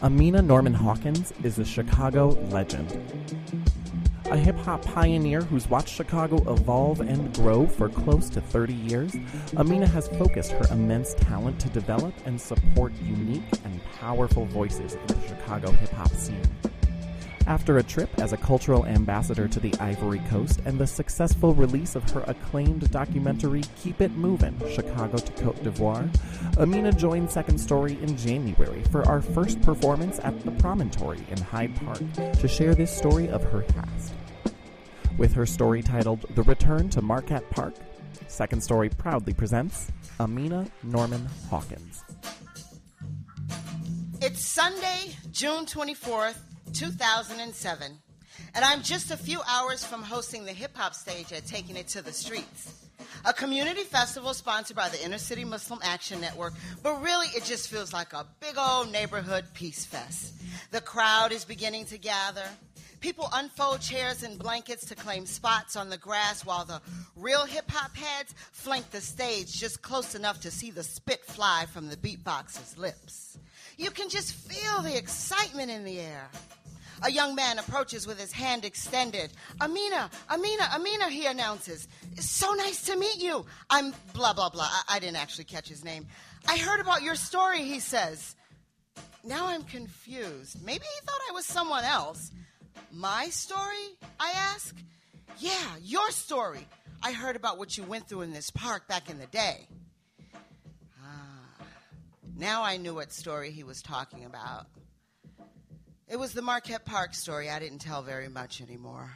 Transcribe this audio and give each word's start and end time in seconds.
Amina 0.00 0.40
Norman 0.40 0.74
Hawkins 0.74 1.32
is 1.42 1.58
a 1.58 1.64
Chicago 1.64 2.28
legend. 2.50 3.02
A 4.26 4.36
hip 4.36 4.56
hop 4.58 4.80
pioneer 4.82 5.40
who's 5.40 5.68
watched 5.68 5.92
Chicago 5.92 6.36
evolve 6.52 7.00
and 7.00 7.34
grow 7.34 7.66
for 7.66 7.88
close 7.88 8.30
to 8.30 8.40
30 8.40 8.74
years, 8.74 9.16
Amina 9.56 9.88
has 9.88 10.06
focused 10.06 10.52
her 10.52 10.72
immense 10.72 11.14
talent 11.14 11.58
to 11.58 11.68
develop 11.70 12.14
and 12.26 12.40
support 12.40 12.92
unique 13.02 13.42
and 13.64 13.80
powerful 13.98 14.44
voices 14.46 14.94
in 14.94 15.06
the 15.08 15.20
Chicago 15.26 15.72
hip 15.72 15.90
hop 15.90 16.12
scene. 16.12 16.46
After 17.48 17.78
a 17.78 17.82
trip 17.82 18.10
as 18.18 18.34
a 18.34 18.36
cultural 18.36 18.84
ambassador 18.84 19.48
to 19.48 19.58
the 19.58 19.74
Ivory 19.80 20.18
Coast 20.28 20.60
and 20.66 20.78
the 20.78 20.86
successful 20.86 21.54
release 21.54 21.96
of 21.96 22.08
her 22.10 22.22
acclaimed 22.26 22.90
documentary 22.90 23.62
Keep 23.82 24.02
It 24.02 24.10
Movin' 24.12 24.60
Chicago 24.70 25.16
to 25.16 25.32
Cote 25.32 25.62
d'Ivoire, 25.62 26.10
Amina 26.58 26.92
joined 26.92 27.30
Second 27.30 27.56
Story 27.56 27.96
in 28.02 28.18
January 28.18 28.82
for 28.92 29.02
our 29.08 29.22
first 29.22 29.62
performance 29.62 30.20
at 30.22 30.38
the 30.44 30.50
Promontory 30.50 31.24
in 31.30 31.38
Hyde 31.38 31.74
Park 31.76 32.02
to 32.34 32.46
share 32.46 32.74
this 32.74 32.94
story 32.94 33.30
of 33.30 33.42
her 33.44 33.62
past. 33.62 34.12
With 35.16 35.32
her 35.32 35.46
story 35.46 35.80
titled 35.82 36.26
The 36.34 36.42
Return 36.42 36.90
to 36.90 37.00
Marquette 37.00 37.48
Park, 37.48 37.72
Second 38.26 38.62
Story 38.62 38.90
proudly 38.90 39.32
presents 39.32 39.90
Amina 40.20 40.66
Norman 40.82 41.26
Hawkins. 41.48 42.04
It's 44.20 44.44
Sunday, 44.44 45.16
June 45.30 45.64
24th, 45.64 46.36
2007, 46.72 47.92
and 48.54 48.64
I'm 48.64 48.82
just 48.82 49.10
a 49.10 49.16
few 49.16 49.40
hours 49.48 49.84
from 49.84 50.02
hosting 50.02 50.44
the 50.44 50.52
hip 50.52 50.76
hop 50.76 50.94
stage 50.94 51.32
at 51.32 51.46
Taking 51.46 51.76
It 51.76 51.88
to 51.88 52.02
the 52.02 52.12
Streets, 52.12 52.88
a 53.24 53.32
community 53.32 53.84
festival 53.84 54.34
sponsored 54.34 54.76
by 54.76 54.88
the 54.88 55.02
Inner 55.04 55.18
City 55.18 55.44
Muslim 55.44 55.80
Action 55.82 56.20
Network, 56.20 56.54
but 56.82 57.00
really 57.02 57.28
it 57.28 57.44
just 57.44 57.68
feels 57.68 57.92
like 57.92 58.12
a 58.12 58.26
big 58.40 58.56
old 58.58 58.92
neighborhood 58.92 59.44
peace 59.54 59.84
fest. 59.84 60.34
The 60.70 60.80
crowd 60.80 61.32
is 61.32 61.44
beginning 61.44 61.86
to 61.86 61.98
gather. 61.98 62.44
People 63.00 63.28
unfold 63.32 63.80
chairs 63.80 64.22
and 64.24 64.38
blankets 64.38 64.86
to 64.86 64.94
claim 64.94 65.24
spots 65.24 65.76
on 65.76 65.88
the 65.88 65.98
grass 65.98 66.44
while 66.44 66.64
the 66.64 66.80
real 67.14 67.44
hip 67.44 67.70
hop 67.70 67.96
heads 67.96 68.34
flank 68.52 68.90
the 68.90 69.00
stage 69.00 69.52
just 69.52 69.82
close 69.82 70.14
enough 70.14 70.40
to 70.40 70.50
see 70.50 70.70
the 70.70 70.82
spit 70.82 71.24
fly 71.24 71.66
from 71.72 71.88
the 71.88 71.96
beatboxer's 71.96 72.76
lips. 72.76 73.38
You 73.76 73.92
can 73.92 74.08
just 74.08 74.34
feel 74.34 74.82
the 74.82 74.98
excitement 74.98 75.70
in 75.70 75.84
the 75.84 76.00
air. 76.00 76.28
A 77.02 77.10
young 77.10 77.34
man 77.34 77.58
approaches 77.58 78.06
with 78.06 78.18
his 78.18 78.32
hand 78.32 78.64
extended. 78.64 79.32
Amina, 79.60 80.10
Amina, 80.30 80.68
Amina, 80.74 81.08
he 81.08 81.26
announces. 81.26 81.88
It's 82.12 82.28
so 82.28 82.52
nice 82.54 82.82
to 82.86 82.96
meet 82.96 83.22
you. 83.22 83.46
I'm 83.70 83.94
blah, 84.14 84.32
blah, 84.32 84.48
blah. 84.48 84.68
I, 84.68 84.96
I 84.96 84.98
didn't 84.98 85.16
actually 85.16 85.44
catch 85.44 85.68
his 85.68 85.84
name. 85.84 86.06
I 86.46 86.56
heard 86.56 86.80
about 86.80 87.02
your 87.02 87.14
story, 87.14 87.62
he 87.62 87.80
says. 87.80 88.34
Now 89.24 89.46
I'm 89.46 89.62
confused. 89.62 90.64
Maybe 90.64 90.84
he 90.84 91.06
thought 91.06 91.20
I 91.30 91.32
was 91.32 91.46
someone 91.46 91.84
else. 91.84 92.30
My 92.92 93.28
story? 93.28 93.96
I 94.18 94.32
ask. 94.34 94.74
Yeah, 95.38 95.76
your 95.82 96.10
story. 96.10 96.66
I 97.02 97.12
heard 97.12 97.36
about 97.36 97.58
what 97.58 97.76
you 97.76 97.84
went 97.84 98.08
through 98.08 98.22
in 98.22 98.32
this 98.32 98.50
park 98.50 98.88
back 98.88 99.08
in 99.08 99.18
the 99.18 99.26
day. 99.26 99.68
Ah, 101.00 101.64
now 102.36 102.64
I 102.64 102.76
knew 102.76 102.94
what 102.94 103.12
story 103.12 103.52
he 103.52 103.62
was 103.62 103.82
talking 103.82 104.24
about. 104.24 104.66
It 106.10 106.18
was 106.18 106.32
the 106.32 106.40
Marquette 106.40 106.86
Park 106.86 107.12
story 107.12 107.50
I 107.50 107.58
didn't 107.58 107.80
tell 107.80 108.00
very 108.00 108.30
much 108.30 108.62
anymore. 108.62 109.12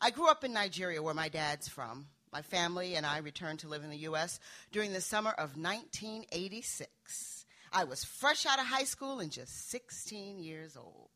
I 0.00 0.10
grew 0.10 0.30
up 0.30 0.44
in 0.44 0.52
Nigeria, 0.52 1.02
where 1.02 1.12
my 1.12 1.28
dad's 1.28 1.66
from. 1.66 2.06
My 2.32 2.40
family 2.40 2.94
and 2.94 3.04
I 3.04 3.18
returned 3.18 3.58
to 3.60 3.68
live 3.68 3.82
in 3.82 3.90
the 3.90 3.96
U.S. 3.98 4.38
during 4.70 4.92
the 4.92 5.00
summer 5.00 5.32
of 5.32 5.56
1986. 5.56 7.46
I 7.72 7.82
was 7.82 8.04
fresh 8.04 8.46
out 8.46 8.60
of 8.60 8.66
high 8.66 8.84
school 8.84 9.18
and 9.18 9.32
just 9.32 9.68
16 9.70 10.38
years 10.38 10.76
old. 10.76 11.10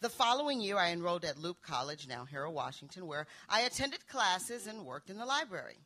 The 0.00 0.08
following 0.08 0.60
year, 0.60 0.78
I 0.78 0.92
enrolled 0.92 1.24
at 1.24 1.36
Loop 1.36 1.62
College, 1.62 2.06
now 2.06 2.26
Harold 2.30 2.54
Washington, 2.54 3.08
where 3.08 3.26
I 3.48 3.62
attended 3.62 4.06
classes 4.06 4.68
and 4.68 4.86
worked 4.86 5.10
in 5.10 5.18
the 5.18 5.26
library. 5.26 5.78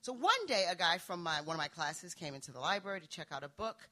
So 0.00 0.14
one 0.14 0.46
day, 0.46 0.64
a 0.70 0.74
guy 0.74 0.96
from 0.96 1.22
my, 1.22 1.42
one 1.42 1.54
of 1.54 1.60
my 1.60 1.68
classes 1.68 2.14
came 2.14 2.34
into 2.34 2.50
the 2.50 2.60
library 2.60 3.02
to 3.02 3.08
check 3.08 3.28
out 3.30 3.44
a 3.44 3.50
book. 3.50 3.90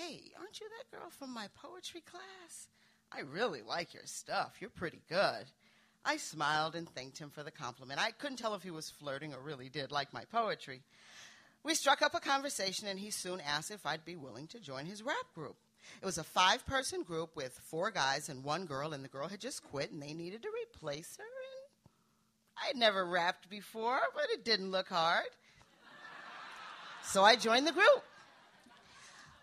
Hey, 0.00 0.22
aren't 0.38 0.60
you 0.60 0.66
that 0.78 0.96
girl 0.96 1.10
from 1.10 1.34
my 1.34 1.48
poetry 1.62 2.00
class? 2.00 2.68
I 3.12 3.20
really 3.20 3.60
like 3.60 3.92
your 3.92 4.06
stuff. 4.06 4.54
You're 4.58 4.70
pretty 4.70 5.02
good. 5.10 5.44
I 6.06 6.16
smiled 6.16 6.74
and 6.74 6.88
thanked 6.88 7.18
him 7.18 7.28
for 7.28 7.42
the 7.42 7.50
compliment. 7.50 8.00
I 8.02 8.12
couldn't 8.12 8.38
tell 8.38 8.54
if 8.54 8.62
he 8.62 8.70
was 8.70 8.88
flirting 8.88 9.34
or 9.34 9.40
really 9.40 9.68
did 9.68 9.92
like 9.92 10.14
my 10.14 10.24
poetry. 10.32 10.80
We 11.64 11.74
struck 11.74 12.00
up 12.00 12.14
a 12.14 12.20
conversation, 12.20 12.88
and 12.88 12.98
he 12.98 13.10
soon 13.10 13.42
asked 13.42 13.70
if 13.70 13.84
I'd 13.84 14.06
be 14.06 14.16
willing 14.16 14.46
to 14.48 14.58
join 14.58 14.86
his 14.86 15.02
rap 15.02 15.34
group. 15.34 15.56
It 16.00 16.06
was 16.06 16.16
a 16.16 16.24
five 16.24 16.64
person 16.64 17.02
group 17.02 17.36
with 17.36 17.60
four 17.66 17.90
guys 17.90 18.30
and 18.30 18.42
one 18.42 18.64
girl, 18.64 18.94
and 18.94 19.04
the 19.04 19.08
girl 19.08 19.28
had 19.28 19.40
just 19.40 19.62
quit, 19.64 19.92
and 19.92 20.00
they 20.00 20.14
needed 20.14 20.42
to 20.42 20.48
replace 20.64 21.18
her. 21.18 21.24
And 21.24 22.70
I'd 22.70 22.80
never 22.80 23.04
rapped 23.04 23.50
before, 23.50 24.00
but 24.14 24.24
it 24.32 24.46
didn't 24.46 24.70
look 24.70 24.88
hard. 24.88 25.28
So 27.04 27.22
I 27.22 27.36
joined 27.36 27.66
the 27.66 27.72
group. 27.72 28.02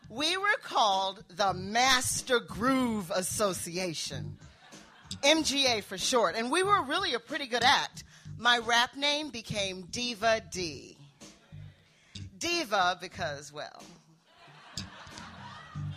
We 0.09 0.37
were 0.37 0.57
called 0.63 1.23
the 1.27 1.53
Master 1.53 2.39
Groove 2.39 3.11
Association, 3.13 4.37
MGA 5.21 5.83
for 5.83 5.97
short, 5.97 6.35
and 6.35 6.49
we 6.49 6.63
were 6.63 6.81
really 6.83 7.13
a 7.13 7.19
pretty 7.19 7.47
good 7.47 7.63
act. 7.63 8.05
My 8.37 8.59
rap 8.59 8.95
name 8.95 9.29
became 9.29 9.81
Diva 9.91 10.41
D. 10.49 10.95
Diva 12.39 12.97
because, 13.01 13.51
well, 13.51 13.83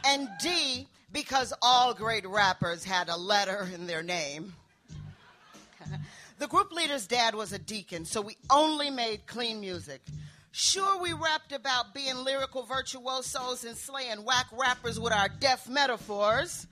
and 0.05 0.29
D 0.43 0.89
because 1.13 1.53
all 1.63 1.95
great 1.95 2.27
rappers 2.27 2.83
had 2.83 3.09
a 3.09 3.17
letter 3.17 3.69
in 3.73 3.87
their 3.87 4.03
name. 4.03 4.55
the 6.39 6.49
group 6.49 6.73
leader's 6.73 7.07
dad 7.07 7.37
was 7.37 7.53
a 7.53 7.59
deacon, 7.59 8.05
so 8.05 8.21
we 8.21 8.37
only 8.51 8.91
made 8.91 9.27
clean 9.27 9.61
music. 9.61 10.01
Sure, 10.53 11.01
we 11.01 11.13
rapped 11.13 11.53
about 11.53 11.95
being 11.95 12.17
lyrical 12.25 12.65
virtuosos 12.65 13.65
and 13.65 13.77
slaying 13.77 14.25
whack 14.25 14.47
rappers 14.53 14.99
with 14.99 15.13
our 15.13 15.29
deaf 15.29 15.69
metaphors, 15.69 16.67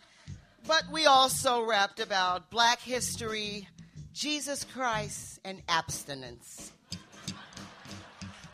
but 0.67 0.83
we 0.93 1.07
also 1.07 1.65
rapped 1.65 2.01
about 2.01 2.51
black 2.51 2.81
history, 2.81 3.69
Jesus 4.13 4.65
Christ, 4.65 5.39
and 5.45 5.63
abstinence. 5.69 6.73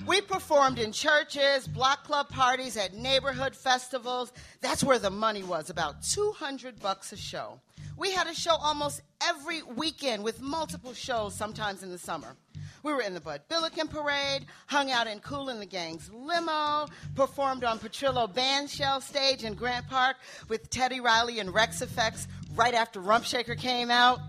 We 0.06 0.20
performed 0.20 0.78
in 0.78 0.92
churches, 0.92 1.66
block 1.66 2.04
club 2.04 2.28
parties, 2.28 2.76
at 2.76 2.92
neighborhood 2.92 3.56
festivals. 3.56 4.30
That's 4.60 4.84
where 4.84 4.98
the 4.98 5.08
money 5.08 5.42
was, 5.42 5.70
about 5.70 6.02
200 6.02 6.78
bucks 6.80 7.14
a 7.14 7.16
show. 7.16 7.58
We 7.96 8.12
had 8.12 8.26
a 8.26 8.34
show 8.34 8.56
almost 8.56 9.00
every 9.22 9.62
weekend 9.62 10.22
with 10.22 10.42
multiple 10.42 10.92
shows, 10.92 11.34
sometimes 11.34 11.82
in 11.82 11.90
the 11.90 11.98
summer. 11.98 12.36
We 12.84 12.92
were 12.92 13.00
in 13.00 13.14
the 13.14 13.20
Bud 13.20 13.40
Billiken 13.48 13.88
Parade, 13.88 14.44
hung 14.66 14.90
out 14.90 15.06
in 15.06 15.18
Kool 15.20 15.48
and 15.48 15.58
the 15.58 15.66
Gang's 15.66 16.10
limo, 16.12 16.86
performed 17.14 17.64
on 17.64 17.78
Petrillo 17.78 18.30
Bandshell 18.30 19.02
stage 19.02 19.42
in 19.42 19.54
Grant 19.54 19.88
Park 19.88 20.16
with 20.50 20.68
Teddy 20.68 21.00
Riley 21.00 21.40
and 21.40 21.54
Rex 21.54 21.80
Effects 21.80 22.28
right 22.54 22.74
after 22.74 23.00
Rump 23.00 23.24
Shaker 23.24 23.54
came 23.54 23.90
out. 23.90 24.20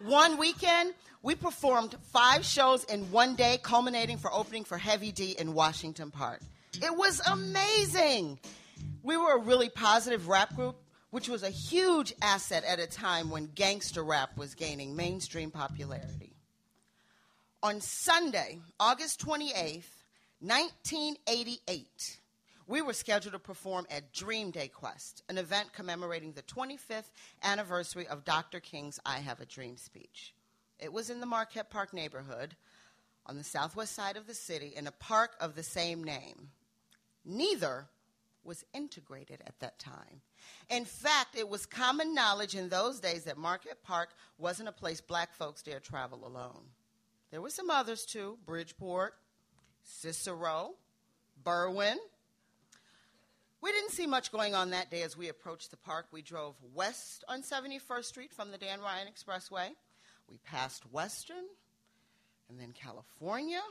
One 0.00 0.36
weekend, 0.36 0.92
we 1.22 1.34
performed 1.34 1.96
five 2.12 2.44
shows 2.44 2.84
in 2.84 3.10
one 3.10 3.34
day, 3.34 3.58
culminating 3.62 4.18
for 4.18 4.30
opening 4.30 4.64
for 4.64 4.76
Heavy 4.76 5.10
D 5.10 5.34
in 5.38 5.54
Washington 5.54 6.10
Park. 6.10 6.42
It 6.82 6.94
was 6.94 7.22
amazing. 7.26 8.40
We 9.02 9.16
were 9.16 9.36
a 9.36 9.40
really 9.40 9.70
positive 9.70 10.28
rap 10.28 10.54
group, 10.54 10.76
which 11.08 11.30
was 11.30 11.44
a 11.44 11.50
huge 11.50 12.12
asset 12.20 12.64
at 12.64 12.78
a 12.78 12.86
time 12.86 13.30
when 13.30 13.46
gangster 13.54 14.04
rap 14.04 14.36
was 14.36 14.54
gaining 14.54 14.94
mainstream 14.94 15.50
popularity. 15.50 16.31
On 17.64 17.80
Sunday, 17.80 18.58
August 18.80 19.24
28th, 19.24 19.84
1988, 20.40 22.18
we 22.66 22.82
were 22.82 22.92
scheduled 22.92 23.34
to 23.34 23.38
perform 23.38 23.86
at 23.88 24.12
Dream 24.12 24.50
Day 24.50 24.66
Quest, 24.66 25.22
an 25.28 25.38
event 25.38 25.72
commemorating 25.72 26.32
the 26.32 26.42
25th 26.42 27.12
anniversary 27.44 28.08
of 28.08 28.24
Dr. 28.24 28.58
King's 28.58 28.98
I 29.06 29.18
Have 29.18 29.38
a 29.38 29.46
Dream 29.46 29.76
speech. 29.76 30.34
It 30.80 30.92
was 30.92 31.08
in 31.08 31.20
the 31.20 31.26
Marquette 31.26 31.70
Park 31.70 31.94
neighborhood 31.94 32.56
on 33.26 33.38
the 33.38 33.44
southwest 33.44 33.94
side 33.94 34.16
of 34.16 34.26
the 34.26 34.34
city 34.34 34.72
in 34.74 34.88
a 34.88 34.92
park 34.92 35.36
of 35.40 35.54
the 35.54 35.62
same 35.62 36.02
name. 36.02 36.48
Neither 37.24 37.86
was 38.42 38.64
integrated 38.74 39.40
at 39.46 39.60
that 39.60 39.78
time. 39.78 40.20
In 40.68 40.84
fact, 40.84 41.36
it 41.38 41.48
was 41.48 41.64
common 41.64 42.12
knowledge 42.12 42.56
in 42.56 42.70
those 42.70 42.98
days 42.98 43.22
that 43.22 43.38
Marquette 43.38 43.84
Park 43.84 44.08
wasn't 44.36 44.68
a 44.68 44.72
place 44.72 45.00
black 45.00 45.32
folks 45.32 45.62
dare 45.62 45.78
travel 45.78 46.26
alone. 46.26 46.64
There 47.32 47.40
were 47.40 47.50
some 47.50 47.70
others 47.70 48.04
too 48.04 48.38
Bridgeport, 48.46 49.14
Cicero, 49.82 50.74
Berwyn. 51.42 51.96
We 53.62 53.72
didn't 53.72 53.92
see 53.92 54.06
much 54.06 54.30
going 54.30 54.54
on 54.54 54.70
that 54.70 54.90
day 54.90 55.02
as 55.02 55.16
we 55.16 55.28
approached 55.28 55.70
the 55.70 55.76
park. 55.78 56.06
We 56.12 56.20
drove 56.20 56.54
west 56.74 57.24
on 57.28 57.42
71st 57.42 58.04
Street 58.04 58.32
from 58.32 58.50
the 58.50 58.58
Dan 58.58 58.80
Ryan 58.80 59.08
Expressway. 59.08 59.68
We 60.28 60.36
passed 60.44 60.84
Western 60.92 61.44
and 62.50 62.60
then 62.60 62.72
California. 62.72 63.62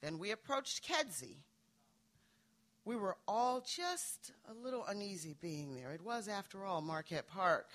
Then 0.00 0.18
we 0.18 0.30
approached 0.30 0.88
Kedzie. 0.88 1.36
We 2.86 2.96
were 2.96 3.16
all 3.26 3.60
just 3.60 4.32
a 4.48 4.54
little 4.54 4.84
uneasy 4.86 5.34
being 5.42 5.74
there. 5.74 5.90
It 5.92 6.02
was, 6.02 6.28
after 6.28 6.64
all, 6.64 6.80
Marquette 6.80 7.26
Park. 7.26 7.68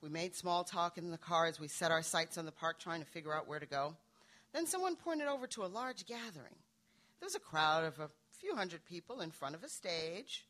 We 0.00 0.08
made 0.08 0.34
small 0.34 0.62
talk 0.62 0.96
in 0.96 1.10
the 1.10 1.18
car 1.18 1.46
as 1.46 1.58
we 1.58 1.68
set 1.68 1.90
our 1.90 2.02
sights 2.02 2.38
on 2.38 2.46
the 2.46 2.52
park, 2.52 2.78
trying 2.78 3.00
to 3.00 3.06
figure 3.06 3.34
out 3.34 3.48
where 3.48 3.58
to 3.58 3.66
go. 3.66 3.96
Then 4.52 4.66
someone 4.66 4.96
pointed 4.96 5.26
over 5.26 5.46
to 5.48 5.64
a 5.64 5.66
large 5.66 6.06
gathering. 6.06 6.54
There 7.20 7.26
was 7.26 7.34
a 7.34 7.40
crowd 7.40 7.84
of 7.84 7.98
a 7.98 8.10
few 8.38 8.54
hundred 8.54 8.84
people 8.84 9.20
in 9.20 9.30
front 9.30 9.56
of 9.56 9.64
a 9.64 9.68
stage. 9.68 10.44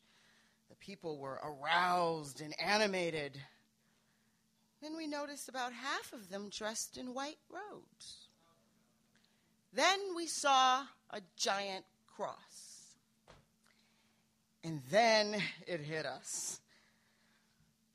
The 0.69 0.75
people 0.75 1.17
were 1.17 1.41
aroused 1.43 2.41
and 2.41 2.53
animated. 2.59 3.39
Then 4.81 4.95
we 4.95 5.07
noticed 5.07 5.49
about 5.49 5.73
half 5.73 6.13
of 6.13 6.29
them 6.29 6.49
dressed 6.49 6.97
in 6.97 7.13
white 7.13 7.39
robes. 7.49 8.27
Then 9.73 9.99
we 10.15 10.27
saw 10.27 10.83
a 11.09 11.21
giant 11.35 11.85
cross. 12.15 12.95
And 14.63 14.81
then 14.89 15.41
it 15.67 15.79
hit 15.79 16.05
us. 16.05 16.59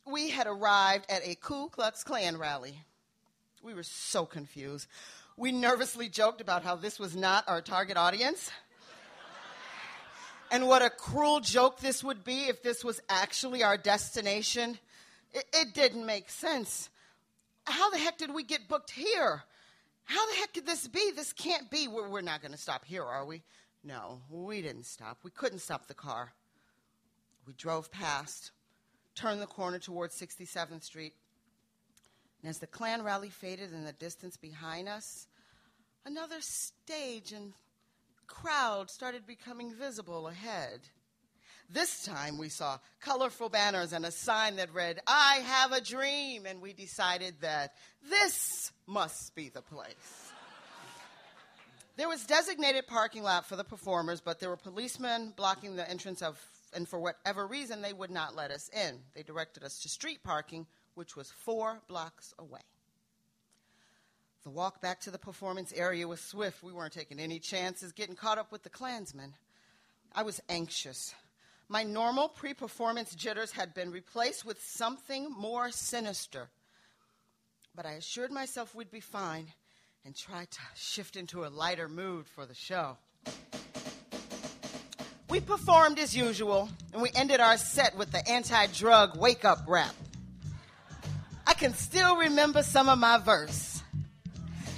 We 0.06 0.30
had 0.30 0.46
arrived 0.46 1.06
at 1.08 1.26
a 1.26 1.34
Ku 1.34 1.68
Klux 1.70 2.04
Klan 2.04 2.36
rally. 2.36 2.78
We 3.62 3.72
were 3.72 3.82
so 3.82 4.26
confused. 4.26 4.86
We 5.36 5.50
nervously 5.50 6.08
joked 6.08 6.40
about 6.42 6.62
how 6.62 6.76
this 6.76 6.98
was 6.98 7.16
not 7.16 7.48
our 7.48 7.62
target 7.62 7.96
audience. 7.96 8.50
and 10.50 10.68
what 10.68 10.82
a 10.82 10.90
cruel 10.90 11.40
joke 11.40 11.80
this 11.80 12.04
would 12.04 12.22
be 12.22 12.44
if 12.44 12.62
this 12.62 12.84
was 12.84 13.00
actually 13.08 13.62
our 13.62 13.78
destination. 13.78 14.78
It, 15.32 15.44
it, 15.54 15.74
didn't 15.74 16.04
make 16.04 16.28
sense. 16.28 16.90
How 17.64 17.88
the 17.90 17.98
heck 17.98 18.18
did 18.18 18.32
we 18.34 18.44
get 18.44 18.68
booked 18.68 18.90
here? 18.90 19.42
How 20.04 20.30
the 20.30 20.36
heck 20.36 20.52
could 20.52 20.66
this 20.66 20.86
be? 20.86 21.12
This 21.16 21.32
can't 21.32 21.70
be. 21.70 21.88
We're, 21.88 22.08
we're 22.08 22.20
not 22.20 22.42
going 22.42 22.52
to 22.52 22.58
stop 22.58 22.84
here, 22.84 23.02
are 23.02 23.24
we? 23.24 23.42
No, 23.82 24.20
we 24.30 24.60
didn't 24.60 24.84
stop. 24.84 25.18
We 25.22 25.30
couldn't 25.30 25.60
stop 25.60 25.86
the 25.86 25.94
car. 25.94 26.32
We 27.46 27.54
drove 27.54 27.90
past, 27.90 28.52
turned 29.14 29.40
the 29.40 29.46
corner 29.46 29.78
towards 29.78 30.20
67th 30.20 30.82
Street, 30.82 31.14
and 32.42 32.50
as 32.50 32.58
the 32.58 32.66
Klan 32.66 33.02
rally 33.02 33.30
faded 33.30 33.72
in 33.72 33.84
the 33.84 33.92
distance 33.92 34.36
behind 34.36 34.88
us, 34.88 35.26
another 36.04 36.40
stage 36.40 37.32
and 37.32 37.52
crowd 38.26 38.90
started 38.90 39.26
becoming 39.26 39.72
visible 39.74 40.28
ahead. 40.28 40.80
This 41.70 42.04
time 42.04 42.36
we 42.36 42.50
saw 42.50 42.78
colorful 43.00 43.48
banners 43.48 43.92
and 43.92 44.04
a 44.04 44.10
sign 44.10 44.56
that 44.56 44.74
read, 44.74 45.00
I 45.06 45.36
have 45.46 45.72
a 45.72 45.80
dream, 45.80 46.44
and 46.46 46.60
we 46.60 46.74
decided 46.74 47.36
that 47.40 47.72
this 48.10 48.70
must 48.86 49.34
be 49.34 49.48
the 49.48 49.62
place. 49.62 50.32
there 51.96 52.08
was 52.08 52.26
designated 52.26 52.86
parking 52.86 53.22
lot 53.22 53.46
for 53.46 53.56
the 53.56 53.64
performers, 53.64 54.20
but 54.20 54.40
there 54.40 54.50
were 54.50 54.56
policemen 54.56 55.32
blocking 55.36 55.76
the 55.76 55.88
entrance 55.88 56.20
of, 56.20 56.38
and 56.74 56.88
for 56.88 56.98
whatever 56.98 57.46
reason, 57.46 57.82
they 57.82 57.92
would 57.92 58.10
not 58.10 58.34
let 58.34 58.50
us 58.50 58.68
in. 58.68 58.98
They 59.14 59.22
directed 59.22 59.62
us 59.62 59.80
to 59.80 59.88
street 59.88 60.22
parking, 60.22 60.66
which 60.94 61.16
was 61.16 61.30
four 61.30 61.80
blocks 61.88 62.34
away. 62.38 62.60
The 64.42 64.50
walk 64.50 64.82
back 64.82 65.00
to 65.00 65.10
the 65.10 65.18
performance 65.18 65.72
area 65.74 66.06
was 66.06 66.20
swift. 66.20 66.62
We 66.62 66.72
weren't 66.72 66.92
taking 66.92 67.18
any 67.18 67.38
chances 67.38 67.92
getting 67.92 68.14
caught 68.14 68.36
up 68.36 68.52
with 68.52 68.62
the 68.62 68.68
Klansmen. 68.68 69.34
I 70.12 70.22
was 70.22 70.40
anxious. 70.48 71.14
My 71.68 71.82
normal 71.82 72.28
pre 72.28 72.52
performance 72.52 73.14
jitters 73.14 73.52
had 73.52 73.72
been 73.72 73.90
replaced 73.90 74.44
with 74.44 74.62
something 74.62 75.30
more 75.30 75.70
sinister. 75.70 76.50
But 77.74 77.86
I 77.86 77.92
assured 77.92 78.30
myself 78.30 78.74
we'd 78.74 78.90
be 78.90 79.00
fine 79.00 79.46
and 80.04 80.14
tried 80.14 80.50
to 80.50 80.60
shift 80.74 81.16
into 81.16 81.44
a 81.44 81.48
lighter 81.48 81.88
mood 81.88 82.26
for 82.26 82.44
the 82.44 82.54
show. 82.54 82.98
We 85.34 85.40
performed 85.40 85.98
as 85.98 86.16
usual, 86.16 86.68
and 86.92 87.02
we 87.02 87.10
ended 87.12 87.40
our 87.40 87.56
set 87.56 87.96
with 87.98 88.12
the 88.12 88.24
anti 88.30 88.68
drug 88.68 89.18
wake 89.18 89.44
up 89.44 89.64
rap. 89.66 89.92
I 91.44 91.54
can 91.54 91.74
still 91.74 92.16
remember 92.16 92.62
some 92.62 92.88
of 92.88 93.00
my 93.00 93.18
verse. 93.18 93.82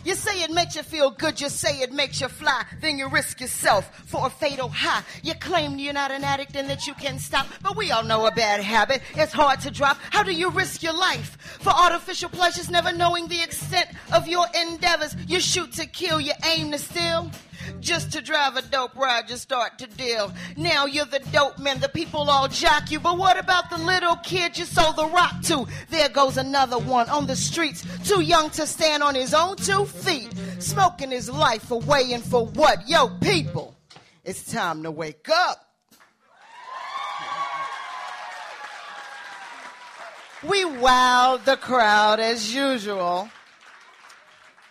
You 0.03 0.15
say 0.15 0.43
it 0.43 0.51
makes 0.51 0.75
you 0.75 0.83
feel 0.83 1.11
good, 1.11 1.43
you 1.43 1.51
say 1.51 1.83
it 1.83 1.93
makes 1.93 2.23
you 2.23 2.29
fly, 2.29 2.65
then 2.81 2.97
you 2.97 3.07
risk 3.11 3.43
yourself 3.43 3.95
for 4.07 4.29
a 4.29 4.31
fatal 4.31 4.71
high. 4.71 5.03
You 5.23 5.35
claim 5.35 5.79
you're 5.79 5.93
not 5.93 6.11
an 6.11 6.25
addict 6.25 6.57
and 6.57 6.71
that 6.71 6.87
you 6.87 6.95
can 6.95 7.19
stop, 7.19 7.47
but 7.63 7.77
we 7.77 7.91
all 7.91 8.05
know 8.05 8.25
a 8.25 8.31
bad 8.31 8.63
habit. 8.63 9.03
It's 9.15 9.35
hard 9.35 9.61
to 9.61 9.71
drop. 9.71 9.99
How 10.09 10.23
do 10.23 10.33
you 10.33 10.49
risk 10.49 10.83
your 10.83 10.97
life 10.97 11.37
for 11.61 11.69
artificial 11.69 12.31
pleasures, 12.31 12.71
never 12.71 12.93
knowing 12.93 13.29
the 13.29 13.43
extent 13.43 13.91
of 14.11 14.27
your 14.27 14.47
endeavors? 14.59 15.15
You 15.29 15.39
shoot 15.39 15.75
to 15.75 15.85
kill, 15.85 16.19
you 16.19 16.33
aim 16.47 16.71
to 16.73 16.79
steal 16.79 17.31
just 17.81 18.13
to 18.13 18.21
drive 18.21 18.57
a 18.57 18.63
dope 18.63 18.97
ride, 18.97 19.31
you 19.31 19.37
start 19.37 19.79
to 19.79 19.87
deal. 19.87 20.33
Now 20.57 20.87
you're 20.87 21.05
the 21.05 21.21
dope 21.33 21.59
man, 21.59 21.81
the 21.81 21.89
people 21.89 22.29
all 22.29 22.49
jock 22.49 22.91
you. 22.91 23.01
But 23.01 23.19
what 23.19 23.39
about 23.39 23.71
the 23.71 23.79
little 23.79 24.17
kid 24.17 24.59
you 24.59 24.65
sold 24.65 24.97
the 24.97 25.07
rock 25.07 25.43
to? 25.45 25.67
There 25.91 26.09
goes 26.09 26.37
another 26.37 26.79
one 26.79 27.09
on 27.09 27.27
the 27.27 27.37
streets, 27.37 27.85
too 28.09 28.21
young 28.23 28.51
to 28.51 28.67
stand 28.67 29.03
on 29.03 29.15
his 29.15 29.35
own 29.35 29.57
two 29.57 29.87
feet, 29.87 30.33
smoking 30.59 31.11
his 31.11 31.31
life 31.31 31.71
away. 31.71 32.13
And 32.13 32.25
for 32.25 32.47
what? 32.47 32.89
Yo, 32.89 33.09
people, 33.21 33.77
it's 34.25 34.51
time 34.53 34.83
to 34.83 34.91
wake 34.91 35.29
up. 35.29 35.63
We 40.43 40.65
wowed 40.65 41.45
the 41.45 41.57
crowd 41.57 42.21
as 42.21 42.55
usual. 42.55 43.31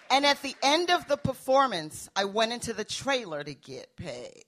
And 0.09 0.25
at 0.25 0.41
the 0.41 0.55
end 0.61 0.91
of 0.91 1.07
the 1.07 1.17
performance, 1.17 2.09
I 2.15 2.25
went 2.25 2.53
into 2.53 2.73
the 2.73 2.83
trailer 2.83 3.43
to 3.43 3.53
get 3.53 3.95
paid. 3.95 4.43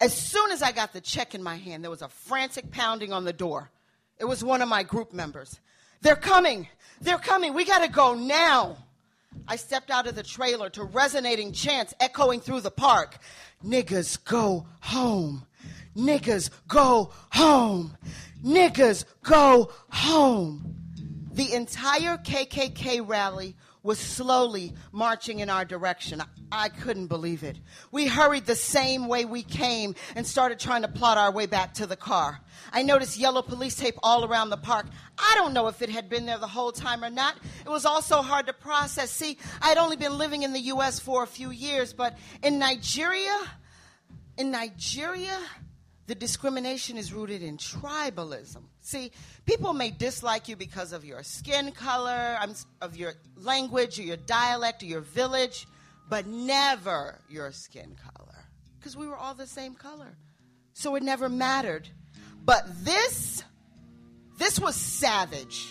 As 0.00 0.14
soon 0.14 0.50
as 0.50 0.62
I 0.62 0.72
got 0.72 0.92
the 0.92 1.00
check 1.00 1.34
in 1.34 1.42
my 1.42 1.56
hand, 1.56 1.82
there 1.82 1.90
was 1.90 2.02
a 2.02 2.08
frantic 2.08 2.70
pounding 2.70 3.12
on 3.12 3.24
the 3.24 3.32
door. 3.32 3.70
It 4.18 4.26
was 4.26 4.44
one 4.44 4.62
of 4.62 4.68
my 4.68 4.82
group 4.82 5.12
members. 5.12 5.58
They're 6.02 6.16
coming! 6.16 6.68
They're 7.00 7.18
coming! 7.18 7.54
We 7.54 7.64
gotta 7.64 7.88
go 7.88 8.14
now! 8.14 8.76
I 9.48 9.56
stepped 9.56 9.90
out 9.90 10.06
of 10.06 10.14
the 10.14 10.22
trailer 10.22 10.70
to 10.70 10.84
resonating 10.84 11.52
chants 11.52 11.94
echoing 12.00 12.40
through 12.40 12.62
the 12.62 12.70
park. 12.70 13.18
Niggas 13.64 14.22
go 14.24 14.66
home. 14.80 15.46
Niggas 15.96 16.50
go 16.68 17.12
home. 17.32 17.96
Niggas 18.44 19.04
go 19.22 19.72
home. 19.90 20.85
The 21.36 21.52
entire 21.52 22.16
KKK 22.16 23.06
rally 23.06 23.56
was 23.82 23.98
slowly 23.98 24.72
marching 24.90 25.40
in 25.40 25.50
our 25.50 25.66
direction. 25.66 26.22
I, 26.50 26.70
couldn't 26.70 27.08
believe 27.08 27.42
it. 27.42 27.58
We 27.92 28.06
hurried 28.06 28.46
the 28.46 28.56
same 28.56 29.06
way 29.06 29.26
we 29.26 29.42
came 29.42 29.96
and 30.14 30.26
started 30.26 30.58
trying 30.58 30.80
to 30.80 30.88
plot 30.88 31.18
our 31.18 31.30
way 31.30 31.44
back 31.44 31.74
to 31.74 31.86
the 31.86 31.94
car. 31.94 32.40
I 32.72 32.82
noticed 32.82 33.18
yellow 33.18 33.42
police 33.42 33.76
tape 33.76 33.96
all 34.02 34.24
around 34.24 34.48
the 34.48 34.56
park. 34.56 34.86
I 35.18 35.34
don't 35.36 35.52
know 35.52 35.66
if 35.68 35.82
it 35.82 35.90
had 35.90 36.08
been 36.08 36.24
there 36.24 36.38
the 36.38 36.46
whole 36.46 36.72
time 36.72 37.04
or 37.04 37.10
not. 37.10 37.36
It 37.66 37.68
was 37.68 37.84
also 37.84 38.22
hard 38.22 38.46
to 38.46 38.54
process. 38.54 39.10
See, 39.10 39.36
I 39.60 39.68
had 39.68 39.76
only 39.76 39.96
been 39.96 40.16
living 40.16 40.42
in 40.42 40.54
the 40.54 40.60
U.S. 40.60 40.98
for 40.98 41.22
a 41.22 41.26
few 41.26 41.50
years, 41.50 41.92
but 41.92 42.16
in 42.42 42.58
Nigeria, 42.58 43.38
in 44.38 44.50
Nigeria, 44.50 45.38
the 46.06 46.14
discrimination 46.14 46.96
is 46.96 47.12
rooted 47.12 47.42
in 47.42 47.58
tribalism. 47.58 48.62
See, 48.86 49.10
people 49.46 49.72
may 49.72 49.90
dislike 49.90 50.46
you 50.46 50.54
because 50.54 50.92
of 50.92 51.04
your 51.04 51.24
skin 51.24 51.72
color, 51.72 52.38
of 52.80 52.96
your 52.96 53.14
language, 53.36 53.98
or 53.98 54.04
your 54.04 54.16
dialect, 54.16 54.80
or 54.84 54.86
your 54.86 55.00
village, 55.00 55.66
but 56.08 56.28
never 56.28 57.18
your 57.28 57.50
skin 57.50 57.96
color. 58.14 58.38
Because 58.78 58.96
we 58.96 59.08
were 59.08 59.16
all 59.16 59.34
the 59.34 59.48
same 59.48 59.74
color. 59.74 60.16
So 60.72 60.94
it 60.94 61.02
never 61.02 61.28
mattered. 61.28 61.88
But 62.44 62.64
this, 62.84 63.42
this 64.38 64.60
was 64.60 64.76
savage. 64.76 65.66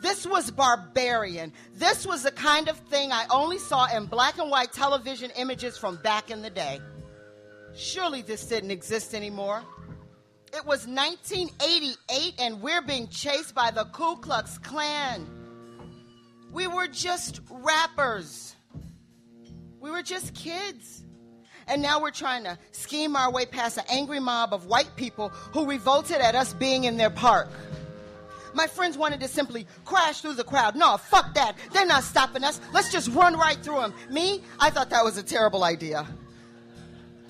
This 0.00 0.26
was 0.26 0.50
barbarian. 0.50 1.52
This 1.74 2.06
was 2.06 2.22
the 2.22 2.32
kind 2.32 2.70
of 2.70 2.78
thing 2.78 3.12
I 3.12 3.26
only 3.28 3.58
saw 3.58 3.94
in 3.94 4.06
black 4.06 4.38
and 4.38 4.50
white 4.50 4.72
television 4.72 5.30
images 5.36 5.76
from 5.76 5.96
back 5.96 6.30
in 6.30 6.40
the 6.40 6.48
day. 6.48 6.80
Surely 7.74 8.22
this 8.22 8.46
didn't 8.46 8.70
exist 8.70 9.14
anymore. 9.14 9.62
It 10.58 10.66
was 10.66 10.88
1988 10.88 12.34
and 12.40 12.60
we're 12.60 12.82
being 12.82 13.06
chased 13.06 13.54
by 13.54 13.70
the 13.70 13.84
Ku 13.84 14.16
Klux 14.16 14.58
Klan. 14.58 15.24
We 16.52 16.66
were 16.66 16.88
just 16.88 17.40
rappers. 17.48 18.56
We 19.78 19.92
were 19.92 20.02
just 20.02 20.34
kids. 20.34 21.04
And 21.68 21.80
now 21.80 22.02
we're 22.02 22.10
trying 22.10 22.42
to 22.42 22.58
scheme 22.72 23.14
our 23.14 23.30
way 23.30 23.46
past 23.46 23.78
an 23.78 23.84
angry 23.88 24.18
mob 24.18 24.52
of 24.52 24.66
white 24.66 24.90
people 24.96 25.28
who 25.28 25.64
revolted 25.64 26.16
at 26.16 26.34
us 26.34 26.54
being 26.54 26.82
in 26.82 26.96
their 26.96 27.10
park. 27.10 27.48
My 28.52 28.66
friends 28.66 28.98
wanted 28.98 29.20
to 29.20 29.28
simply 29.28 29.64
crash 29.84 30.22
through 30.22 30.34
the 30.34 30.42
crowd. 30.42 30.74
No, 30.74 30.96
fuck 30.96 31.34
that. 31.34 31.54
They're 31.72 31.86
not 31.86 32.02
stopping 32.02 32.42
us. 32.42 32.60
Let's 32.72 32.90
just 32.90 33.10
run 33.10 33.36
right 33.36 33.58
through 33.62 33.78
them. 33.78 33.94
Me, 34.10 34.42
I 34.58 34.70
thought 34.70 34.90
that 34.90 35.04
was 35.04 35.18
a 35.18 35.22
terrible 35.22 35.62
idea. 35.62 36.04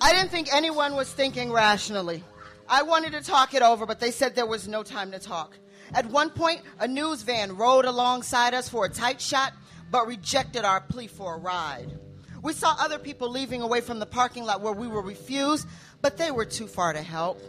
I 0.01 0.13
didn't 0.13 0.31
think 0.31 0.51
anyone 0.51 0.95
was 0.95 1.13
thinking 1.13 1.51
rationally. 1.51 2.23
I 2.69 2.83
wanted 2.83 3.13
to 3.13 3.21
talk 3.21 3.55
it 3.55 3.63
over, 3.63 3.87
but 3.87 3.99
they 3.99 4.11
said 4.11 4.35
there 4.35 4.45
was 4.45 4.67
no 4.67 4.83
time 4.83 5.11
to 5.11 5.19
talk. 5.19 5.57
At 5.93 6.05
one 6.05 6.29
point, 6.29 6.61
a 6.79 6.87
news 6.87 7.23
van 7.23 7.57
rode 7.57 7.85
alongside 7.85 8.53
us 8.53 8.69
for 8.69 8.85
a 8.85 8.89
tight 8.89 9.19
shot, 9.19 9.53
but 9.89 10.05
rejected 10.05 10.63
our 10.63 10.79
plea 10.79 11.07
for 11.07 11.35
a 11.35 11.39
ride. 11.39 11.97
We 12.43 12.53
saw 12.53 12.75
other 12.79 12.99
people 12.99 13.29
leaving 13.29 13.63
away 13.63 13.81
from 13.81 13.97
the 13.97 14.05
parking 14.05 14.45
lot 14.45 14.61
where 14.61 14.71
we 14.71 14.87
were 14.87 15.01
refused, 15.01 15.67
but 16.01 16.17
they 16.17 16.29
were 16.29 16.45
too 16.45 16.67
far 16.67 16.93
to 16.93 17.01
help. 17.01 17.41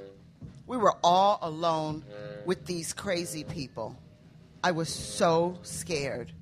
We 0.66 0.78
were 0.78 0.96
all 1.04 1.38
alone 1.42 2.02
with 2.46 2.64
these 2.64 2.94
crazy 2.94 3.44
people. 3.44 3.96
I 4.64 4.70
was 4.70 4.88
so 4.88 5.58
scared. 5.62 6.32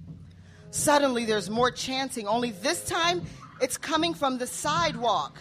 Suddenly, 0.70 1.24
there's 1.24 1.50
more 1.50 1.72
chanting, 1.72 2.28
only 2.28 2.52
this 2.52 2.84
time 2.84 3.22
it's 3.60 3.76
coming 3.76 4.14
from 4.14 4.38
the 4.38 4.46
sidewalk. 4.46 5.36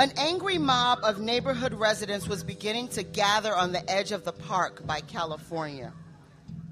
An 0.00 0.12
angry 0.16 0.56
mob 0.56 1.00
of 1.02 1.20
neighborhood 1.20 1.74
residents 1.74 2.26
was 2.26 2.42
beginning 2.42 2.88
to 2.88 3.02
gather 3.02 3.54
on 3.54 3.70
the 3.70 3.90
edge 3.90 4.12
of 4.12 4.24
the 4.24 4.32
park 4.32 4.86
by 4.86 5.00
California. 5.00 5.92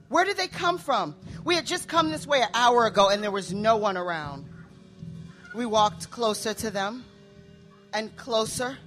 Where 0.09 0.25
did 0.25 0.39
they 0.39 0.47
come 0.47 0.79
from? 0.79 1.15
We 1.45 1.55
had 1.55 1.67
just 1.67 1.89
come 1.89 2.11
this 2.11 2.27
way 2.27 2.41
an 2.41 2.49
hour 2.55 2.87
ago 2.87 3.11
and 3.11 3.23
there 3.23 3.31
was 3.31 3.53
no 3.53 3.77
one 3.77 3.99
around. 3.99 4.49
We 5.55 5.67
walked 5.67 6.11
closer 6.11 6.55
to 6.55 6.71
them 6.71 7.05
and 7.93 8.17
closer, 8.17 8.79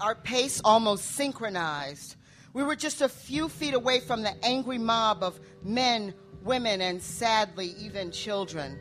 our 0.00 0.14
pace 0.14 0.62
almost 0.64 1.04
synchronized. 1.10 2.16
We 2.54 2.62
were 2.62 2.76
just 2.76 3.02
a 3.02 3.10
few 3.10 3.50
feet 3.50 3.74
away 3.74 4.00
from 4.00 4.22
the 4.22 4.32
angry 4.42 4.78
mob 4.78 5.22
of 5.22 5.38
men, 5.62 6.14
women, 6.42 6.80
and 6.80 7.02
sadly, 7.02 7.74
even 7.78 8.10
children. 8.10 8.78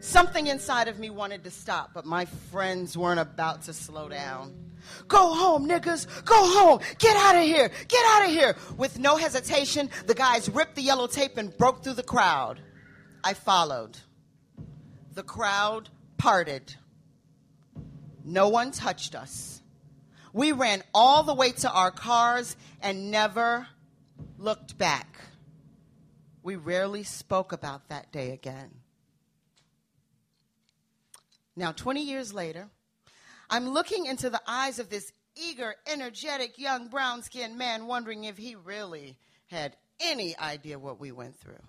Something 0.00 0.46
inside 0.46 0.88
of 0.88 0.98
me 0.98 1.10
wanted 1.10 1.44
to 1.44 1.50
stop, 1.50 1.90
but 1.92 2.06
my 2.06 2.24
friends 2.24 2.96
weren't 2.96 3.20
about 3.20 3.62
to 3.64 3.72
slow 3.74 4.08
down. 4.08 4.54
Go 5.08 5.34
home, 5.34 5.68
niggas. 5.68 6.24
Go 6.24 6.34
home. 6.36 6.80
Get 6.98 7.16
out 7.16 7.36
of 7.36 7.42
here. 7.42 7.70
Get 7.86 8.04
out 8.06 8.24
of 8.24 8.30
here. 8.30 8.56
With 8.78 8.98
no 8.98 9.16
hesitation, 9.16 9.90
the 10.06 10.14
guys 10.14 10.48
ripped 10.48 10.76
the 10.76 10.82
yellow 10.82 11.06
tape 11.06 11.36
and 11.36 11.56
broke 11.56 11.84
through 11.84 11.94
the 11.94 12.02
crowd. 12.02 12.60
I 13.22 13.34
followed. 13.34 13.98
The 15.14 15.22
crowd 15.22 15.90
parted. 16.16 16.74
No 18.24 18.48
one 18.48 18.70
touched 18.70 19.14
us. 19.14 19.62
We 20.32 20.52
ran 20.52 20.82
all 20.94 21.24
the 21.24 21.34
way 21.34 21.52
to 21.52 21.70
our 21.70 21.90
cars 21.90 22.56
and 22.80 23.10
never 23.10 23.66
looked 24.38 24.78
back. 24.78 25.18
We 26.42 26.56
rarely 26.56 27.02
spoke 27.02 27.52
about 27.52 27.88
that 27.88 28.10
day 28.12 28.30
again. 28.32 28.70
Now, 31.56 31.72
20 31.72 32.02
years 32.02 32.32
later, 32.32 32.68
I'm 33.48 33.70
looking 33.70 34.06
into 34.06 34.30
the 34.30 34.40
eyes 34.46 34.78
of 34.78 34.88
this 34.88 35.12
eager, 35.36 35.74
energetic, 35.86 36.58
young, 36.58 36.88
brown 36.88 37.22
skinned 37.22 37.58
man, 37.58 37.86
wondering 37.86 38.24
if 38.24 38.38
he 38.38 38.54
really 38.54 39.16
had 39.48 39.76
any 40.00 40.36
idea 40.38 40.78
what 40.78 41.00
we 41.00 41.12
went 41.12 41.38
through. 41.38 41.62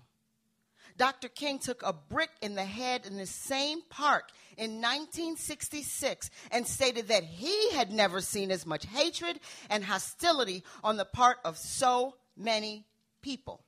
Dr. 0.98 1.30
King 1.30 1.60
took 1.60 1.82
a 1.84 1.94
brick 1.94 2.30
in 2.42 2.56
the 2.56 2.66
head 2.66 3.06
in 3.06 3.18
the 3.18 3.26
same 3.26 3.82
park 3.90 4.30
in 4.58 4.82
1966 4.82 6.30
and 6.52 6.68
stated 6.68 7.08
that 7.08 7.24
he 7.24 7.72
had 7.72 7.92
never 7.92 8.22
seen 8.22 8.52
as 8.52 8.66
much 8.66 8.86
hatred 8.86 9.40
and 9.70 9.84
hostility 9.84 10.64
on 10.84 10.98
the 10.98 11.06
part 11.06 11.38
of 11.44 11.58
so 11.58 12.16
many 12.38 12.86
people. 13.22 13.64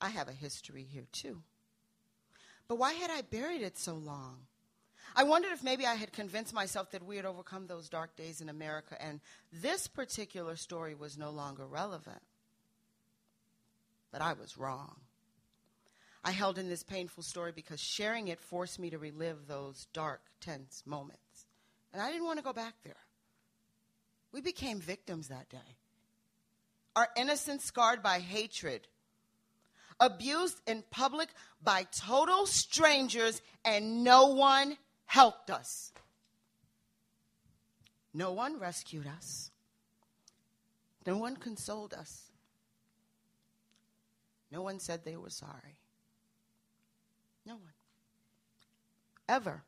I 0.00 0.08
have 0.08 0.28
a 0.28 0.32
history 0.32 0.86
here 0.90 1.06
too. 1.12 1.42
But 2.70 2.78
why 2.78 2.92
had 2.92 3.10
I 3.10 3.22
buried 3.22 3.62
it 3.62 3.76
so 3.76 3.94
long? 3.94 4.36
I 5.16 5.24
wondered 5.24 5.50
if 5.50 5.64
maybe 5.64 5.86
I 5.86 5.96
had 5.96 6.12
convinced 6.12 6.54
myself 6.54 6.92
that 6.92 7.04
we 7.04 7.16
had 7.16 7.24
overcome 7.24 7.66
those 7.66 7.88
dark 7.88 8.14
days 8.14 8.40
in 8.40 8.48
America 8.48 8.96
and 9.02 9.18
this 9.52 9.88
particular 9.88 10.54
story 10.54 10.94
was 10.94 11.18
no 11.18 11.30
longer 11.30 11.66
relevant. 11.66 12.22
But 14.12 14.22
I 14.22 14.34
was 14.34 14.56
wrong. 14.56 14.94
I 16.22 16.30
held 16.30 16.58
in 16.58 16.68
this 16.68 16.84
painful 16.84 17.24
story 17.24 17.50
because 17.50 17.80
sharing 17.80 18.28
it 18.28 18.40
forced 18.40 18.78
me 18.78 18.90
to 18.90 18.98
relive 18.98 19.48
those 19.48 19.88
dark, 19.92 20.20
tense 20.40 20.84
moments. 20.86 21.46
And 21.92 22.00
I 22.00 22.12
didn't 22.12 22.26
want 22.26 22.38
to 22.38 22.44
go 22.44 22.52
back 22.52 22.74
there. 22.84 23.02
We 24.30 24.42
became 24.42 24.78
victims 24.78 25.26
that 25.26 25.48
day. 25.48 25.58
Our 26.94 27.08
innocence 27.16 27.64
scarred 27.64 28.00
by 28.00 28.20
hatred, 28.20 28.86
abused 30.00 30.60
in 30.66 30.82
public 30.90 31.28
by 31.62 31.86
total 31.94 32.46
strangers, 32.46 33.42
and 33.64 34.02
no 34.02 34.28
one 34.28 34.76
helped 35.06 35.50
us. 35.50 35.92
No 38.12 38.32
one 38.32 38.58
rescued 38.58 39.06
us. 39.06 39.50
No 41.06 41.16
one 41.16 41.36
consoled 41.36 41.94
us. 41.94 42.30
No 44.50 44.62
one 44.62 44.80
said 44.80 45.04
they 45.04 45.16
were 45.16 45.30
sorry. 45.30 45.78
No 47.46 47.54
one. 47.54 47.72
Ever. 49.28 49.62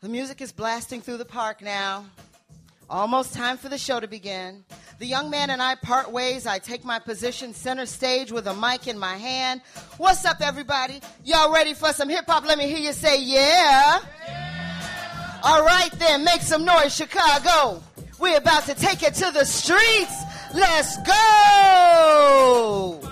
The 0.00 0.08
music 0.08 0.40
is 0.40 0.50
blasting 0.50 1.00
through 1.00 1.18
the 1.18 1.24
park 1.24 1.62
now. 1.62 2.06
Almost 2.92 3.32
time 3.32 3.56
for 3.56 3.70
the 3.70 3.78
show 3.78 4.00
to 4.00 4.06
begin. 4.06 4.66
The 4.98 5.06
young 5.06 5.30
man 5.30 5.48
and 5.48 5.62
I 5.62 5.76
part 5.76 6.12
ways. 6.12 6.46
I 6.46 6.58
take 6.58 6.84
my 6.84 6.98
position 6.98 7.54
center 7.54 7.86
stage 7.86 8.30
with 8.30 8.46
a 8.46 8.52
mic 8.52 8.86
in 8.86 8.98
my 8.98 9.16
hand. 9.16 9.62
What's 9.96 10.26
up, 10.26 10.42
everybody? 10.42 11.00
Y'all 11.24 11.50
ready 11.50 11.72
for 11.72 11.94
some 11.94 12.10
hip 12.10 12.26
hop? 12.26 12.44
Let 12.44 12.58
me 12.58 12.68
hear 12.68 12.76
you 12.76 12.92
say, 12.92 13.22
yeah. 13.22 13.98
yeah. 14.28 15.40
All 15.42 15.64
right, 15.64 15.90
then, 15.92 16.22
make 16.22 16.42
some 16.42 16.66
noise, 16.66 16.94
Chicago. 16.94 17.82
We're 18.20 18.36
about 18.36 18.64
to 18.64 18.74
take 18.74 19.02
it 19.02 19.14
to 19.14 19.30
the 19.30 19.46
streets. 19.46 20.24
Let's 20.52 20.98
go. 20.98 23.11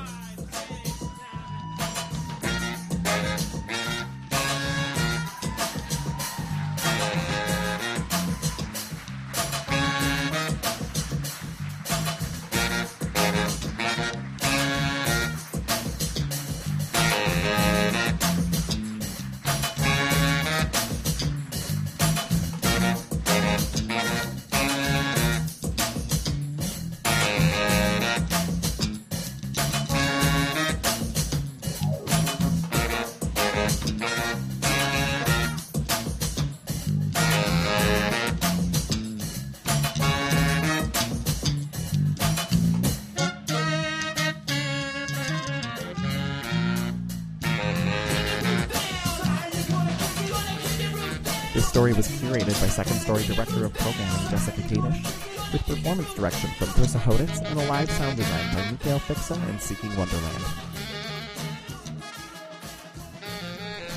Curated 52.30 52.60
by 52.60 52.68
Second 52.68 52.94
Story 52.94 53.24
Director 53.24 53.64
of 53.64 53.74
Programming 53.74 54.30
Jessica 54.30 54.60
Kadish, 54.60 55.52
with 55.52 55.66
performance 55.66 56.14
direction 56.14 56.48
from 56.58 56.68
Chris 56.68 56.94
Hoditz 56.94 57.44
and 57.50 57.58
a 57.58 57.66
live 57.66 57.90
sound 57.90 58.16
design 58.16 58.54
by 58.54 58.70
Mikhail 58.70 59.00
Fixa 59.00 59.36
and 59.48 59.60
Seeking 59.60 59.90
Wonderland. 59.96 60.44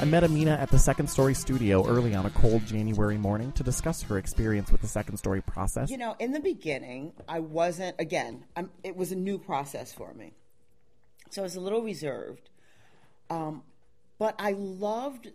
I 0.01 0.05
met 0.05 0.23
Amina 0.23 0.53
at 0.53 0.71
the 0.71 0.79
Second 0.79 1.11
Story 1.11 1.35
studio 1.35 1.85
early 1.85 2.15
on 2.15 2.25
a 2.25 2.31
cold 2.31 2.65
January 2.65 3.19
morning 3.19 3.51
to 3.51 3.61
discuss 3.61 4.01
her 4.01 4.17
experience 4.17 4.71
with 4.71 4.81
the 4.81 4.87
Second 4.87 5.17
Story 5.17 5.43
process. 5.43 5.91
You 5.91 5.99
know, 5.99 6.15
in 6.17 6.31
the 6.31 6.39
beginning, 6.39 7.13
I 7.29 7.39
wasn't, 7.39 7.97
again, 7.99 8.45
I'm, 8.55 8.71
it 8.83 8.95
was 8.95 9.11
a 9.11 9.15
new 9.15 9.37
process 9.37 9.93
for 9.93 10.11
me. 10.15 10.33
So 11.29 11.43
I 11.43 11.45
was 11.45 11.55
a 11.55 11.61
little 11.61 11.83
reserved. 11.83 12.49
Um, 13.29 13.61
but 14.17 14.33
I 14.39 14.53
loved 14.53 15.31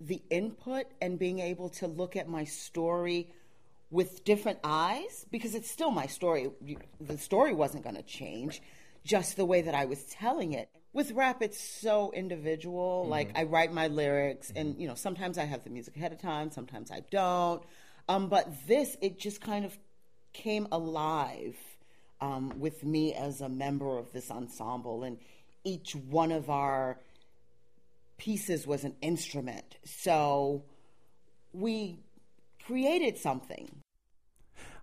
the 0.00 0.22
input 0.30 0.86
and 1.00 1.18
being 1.18 1.38
able 1.38 1.68
to 1.68 1.86
look 1.86 2.16
at 2.16 2.28
my 2.28 2.44
story 2.44 3.28
with 3.90 4.24
different 4.24 4.58
eyes 4.64 5.26
because 5.30 5.54
it's 5.54 5.70
still 5.70 5.90
my 5.90 6.06
story. 6.06 6.50
The 7.00 7.18
story 7.18 7.52
wasn't 7.52 7.84
going 7.84 7.96
to 7.96 8.02
change, 8.02 8.62
just 9.04 9.36
the 9.36 9.44
way 9.44 9.62
that 9.62 9.74
I 9.74 9.84
was 9.84 10.02
telling 10.04 10.52
it. 10.52 10.68
With 10.92 11.12
rap, 11.12 11.42
it's 11.42 11.60
so 11.60 12.12
individual. 12.12 13.02
Mm-hmm. 13.02 13.10
Like 13.10 13.30
I 13.36 13.44
write 13.44 13.72
my 13.72 13.88
lyrics, 13.88 14.48
mm-hmm. 14.48 14.58
and 14.58 14.80
you 14.80 14.88
know, 14.88 14.94
sometimes 14.94 15.38
I 15.38 15.44
have 15.44 15.64
the 15.64 15.70
music 15.70 15.96
ahead 15.96 16.12
of 16.12 16.20
time, 16.20 16.50
sometimes 16.50 16.90
I 16.90 17.02
don't. 17.10 17.62
Um, 18.08 18.28
but 18.28 18.48
this, 18.66 18.96
it 19.00 19.18
just 19.18 19.40
kind 19.40 19.64
of 19.64 19.78
came 20.32 20.66
alive 20.72 21.56
um, 22.20 22.54
with 22.58 22.84
me 22.84 23.14
as 23.14 23.40
a 23.40 23.48
member 23.48 23.98
of 23.98 24.12
this 24.12 24.30
ensemble, 24.30 25.04
and 25.04 25.18
each 25.62 25.94
one 25.94 26.32
of 26.32 26.48
our 26.48 26.98
pieces 28.20 28.66
was 28.66 28.84
an 28.84 28.94
instrument. 29.00 29.78
So 29.84 30.62
we 31.52 32.00
created 32.64 33.16
something. 33.16 33.80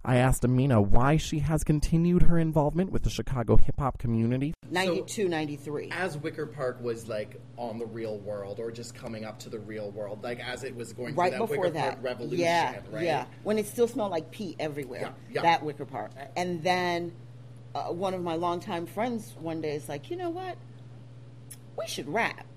I 0.04 0.16
asked 0.18 0.44
Amina 0.44 0.82
why 0.82 1.18
she 1.18 1.40
has 1.40 1.64
continued 1.64 2.24
her 2.24 2.40
involvement 2.40 2.92
with 2.92 3.04
the 3.04 3.10
Chicago 3.10 3.58
hip 3.58 3.76
hop 3.78 4.00
community. 4.00 4.54
92, 4.72 5.28
93. 5.28 5.90
As 5.92 6.18
Wicker 6.18 6.48
Park 6.48 6.82
was 6.82 7.08
like 7.08 7.40
on 7.58 7.78
the 7.78 7.86
real 7.86 8.18
world 8.20 8.60
or 8.60 8.72
just 8.72 8.96
coming 8.96 9.24
up 9.24 9.38
to 9.40 9.50
the 9.50 9.60
real 9.60 9.92
world, 9.92 10.24
like 10.24 10.40
as 10.40 10.64
it 10.64 10.76
was 10.76 10.94
going 10.94 11.14
right 11.14 11.32
through 11.32 11.40
that 11.40 11.48
before 11.48 11.64
Wicker 11.66 11.74
that. 11.74 11.90
Park 11.90 12.04
revolution, 12.04 12.40
yeah, 12.40 12.80
right? 12.90 13.04
yeah. 13.04 13.26
When 13.44 13.60
it 13.60 13.68
still 13.68 13.88
smelled 13.88 14.12
like 14.12 14.32
pee 14.32 14.56
everywhere. 14.60 15.02
Yeah, 15.02 15.12
yeah. 15.32 15.42
That 15.44 15.64
Wicker 15.64 15.86
Park. 15.86 16.12
And 16.36 16.64
then 16.64 17.12
uh, 17.76 17.92
one 17.92 18.14
of 18.16 18.24
my 18.24 18.36
longtime 18.36 18.88
friends 18.88 19.36
one 19.40 19.62
day 19.62 19.76
is 19.76 19.88
like, 19.88 20.10
you 20.10 20.16
know 20.16 20.30
what? 20.30 20.58
We 21.78 21.86
should 21.86 22.08
rap. 22.08 22.48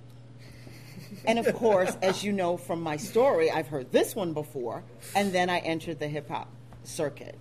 And 1.25 1.39
of 1.39 1.55
course, 1.55 1.97
as 2.03 2.25
you 2.25 2.33
know 2.33 2.57
from 2.57 2.83
my 2.83 2.97
story, 2.97 3.51
I've 3.51 3.69
heard 3.69 3.93
this 3.93 4.15
one 4.15 4.33
before. 4.33 4.85
And 5.15 5.33
then 5.33 5.51
I 5.51 5.59
entered 5.59 5.99
the 5.99 6.09
hip 6.09 6.29
hop 6.29 6.49
circuit. 6.85 7.37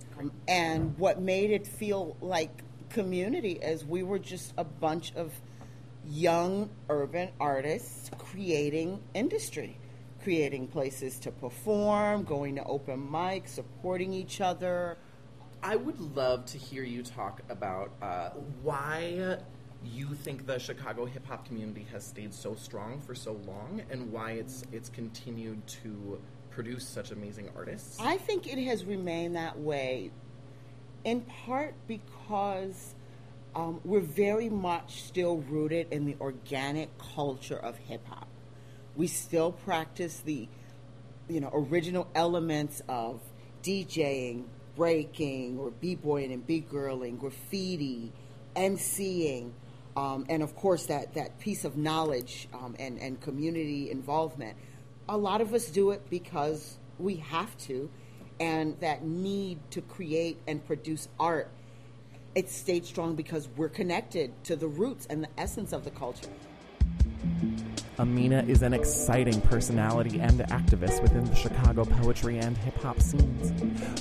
And 0.48 0.98
what 0.98 1.20
made 1.20 1.50
it 1.50 1.66
feel 1.66 2.16
like 2.20 2.62
community 2.90 3.52
is 3.52 3.84
we 3.84 4.02
were 4.02 4.18
just 4.18 4.52
a 4.58 4.64
bunch 4.64 5.12
of 5.14 5.32
young 6.06 6.70
urban 6.88 7.30
artists 7.38 8.10
creating 8.18 9.00
industry, 9.14 9.76
creating 10.22 10.66
places 10.66 11.18
to 11.20 11.30
perform, 11.30 12.24
going 12.24 12.56
to 12.56 12.64
open 12.64 13.08
mics, 13.10 13.48
supporting 13.50 14.12
each 14.12 14.40
other. 14.40 14.98
I 15.62 15.76
would 15.76 16.00
love 16.00 16.46
to 16.46 16.58
hear 16.58 16.82
you 16.82 17.02
talk 17.02 17.42
about 17.48 17.90
uh, 18.00 18.30
why 18.62 19.38
you 19.84 20.14
think 20.14 20.46
the 20.46 20.58
Chicago 20.58 21.04
hip 21.04 21.26
hop 21.26 21.46
community 21.46 21.86
has 21.92 22.04
stayed 22.04 22.34
so 22.34 22.54
strong 22.54 23.00
for 23.00 23.14
so 23.14 23.40
long, 23.46 23.82
and 23.90 24.12
why 24.12 24.32
it's 24.32 24.64
it's 24.72 24.88
continued 24.88 25.66
to 25.66 26.20
produce 26.50 26.86
such 26.86 27.10
amazing 27.10 27.48
artists. 27.56 27.98
I 28.00 28.16
think 28.18 28.46
it 28.46 28.62
has 28.64 28.84
remained 28.84 29.36
that 29.36 29.58
way 29.58 30.10
in 31.04 31.22
part 31.22 31.74
because 31.86 32.94
um, 33.54 33.80
we're 33.84 34.00
very 34.00 34.48
much 34.48 35.02
still 35.02 35.38
rooted 35.38 35.88
in 35.90 36.04
the 36.04 36.16
organic 36.20 36.90
culture 36.98 37.58
of 37.58 37.76
hip 37.76 38.06
hop. 38.06 38.28
We 38.96 39.06
still 39.06 39.52
practice 39.52 40.20
the 40.20 40.48
you 41.28 41.40
know 41.40 41.50
original 41.52 42.08
elements 42.14 42.82
of 42.88 43.20
DJing, 43.62 44.44
breaking, 44.76 45.58
or 45.58 45.70
b-boying 45.70 46.32
and 46.32 46.46
b-girling, 46.46 47.18
graffiti, 47.18 48.12
and 48.56 48.78
MCing, 48.78 49.52
um, 49.96 50.26
and 50.28 50.42
of 50.42 50.54
course 50.56 50.86
that 50.86 51.14
that 51.14 51.38
piece 51.40 51.64
of 51.64 51.76
knowledge 51.76 52.48
um, 52.52 52.76
and 52.78 52.98
and 52.98 53.20
community 53.20 53.90
involvement. 53.90 54.56
A 55.08 55.16
lot 55.16 55.40
of 55.40 55.54
us 55.54 55.66
do 55.70 55.90
it 55.90 56.08
because 56.08 56.78
we 56.98 57.16
have 57.16 57.56
to, 57.58 57.90
and 58.38 58.78
that 58.80 59.04
need 59.04 59.58
to 59.70 59.80
create 59.80 60.38
and 60.46 60.64
produce 60.64 61.08
art. 61.18 61.48
It 62.34 62.48
stayed 62.48 62.86
strong 62.86 63.16
because 63.16 63.48
we're 63.56 63.68
connected 63.68 64.32
to 64.44 64.54
the 64.54 64.68
roots 64.68 65.06
and 65.10 65.24
the 65.24 65.28
essence 65.36 65.72
of 65.72 65.84
the 65.84 65.90
culture. 65.90 66.30
Amina 68.00 68.42
is 68.48 68.62
an 68.62 68.72
exciting 68.72 69.38
personality 69.42 70.20
and 70.20 70.40
activist 70.48 71.02
within 71.02 71.24
the 71.24 71.34
Chicago 71.34 71.84
poetry 71.84 72.38
and 72.38 72.56
hip 72.56 72.80
hop 72.80 72.98
scenes. 73.02 73.52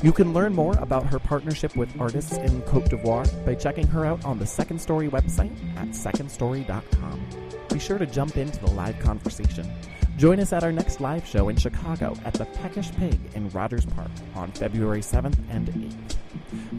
You 0.01 0.13
can 0.13 0.33
learn 0.33 0.55
more 0.55 0.77
about 0.77 1.05
her 1.07 1.19
partnership 1.19 1.75
with 1.75 1.89
artists 1.99 2.37
in 2.37 2.61
Cote 2.61 2.85
d'Ivoire 2.85 3.45
by 3.45 3.55
checking 3.55 3.85
her 3.87 4.05
out 4.05 4.23
on 4.23 4.39
the 4.39 4.45
Second 4.45 4.79
Story 4.79 5.09
website 5.09 5.51
at 5.75 5.89
secondstory.com. 5.89 7.27
Be 7.73 7.77
sure 7.77 7.97
to 7.97 8.05
jump 8.05 8.37
into 8.37 8.57
the 8.59 8.71
live 8.71 8.97
conversation. 8.99 9.69
Join 10.15 10.39
us 10.39 10.53
at 10.53 10.63
our 10.63 10.71
next 10.71 11.01
live 11.01 11.27
show 11.27 11.49
in 11.49 11.57
Chicago 11.57 12.15
at 12.23 12.33
the 12.33 12.45
Peckish 12.45 12.91
Pig 12.93 13.19
in 13.35 13.49
Rogers 13.49 13.85
Park 13.85 14.11
on 14.33 14.53
February 14.53 15.01
7th 15.01 15.37
and 15.49 15.67
8th. 15.67 16.15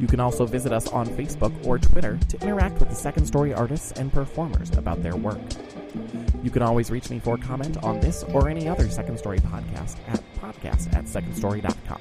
You 0.00 0.06
can 0.06 0.20
also 0.20 0.46
visit 0.46 0.72
us 0.72 0.88
on 0.88 1.06
Facebook 1.06 1.52
or 1.66 1.78
Twitter 1.78 2.18
to 2.28 2.40
interact 2.40 2.80
with 2.80 2.88
the 2.88 2.94
Second 2.94 3.26
Story 3.26 3.52
artists 3.52 3.92
and 3.92 4.10
performers 4.10 4.70
about 4.76 5.02
their 5.02 5.16
work. 5.16 5.38
You 6.42 6.50
can 6.50 6.62
always 6.62 6.90
reach 6.90 7.10
me 7.10 7.18
for 7.18 7.36
comment 7.36 7.82
on 7.82 8.00
this 8.00 8.22
or 8.24 8.48
any 8.48 8.68
other 8.68 8.88
Second 8.88 9.18
Story 9.18 9.38
podcast 9.38 9.96
at 10.08 10.22
podcast 10.36 10.92
at 10.94 11.04
secondstory.com. 11.04 12.00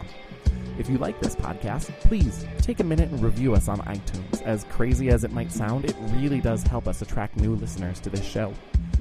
If 0.77 0.89
you 0.89 0.97
like 0.97 1.19
this 1.19 1.35
podcast, 1.35 1.87
please 1.99 2.45
take 2.59 2.79
a 2.79 2.85
minute 2.85 3.09
and 3.09 3.21
review 3.21 3.53
us 3.53 3.67
on 3.67 3.79
iTunes. 3.79 4.41
As 4.43 4.63
crazy 4.65 5.09
as 5.09 5.25
it 5.25 5.31
might 5.33 5.51
sound, 5.51 5.83
it 5.83 5.95
really 6.13 6.39
does 6.39 6.63
help 6.63 6.87
us 6.87 7.01
attract 7.01 7.35
new 7.35 7.55
listeners 7.55 7.99
to 7.99 8.09
this 8.09 8.23
show. 8.23 8.53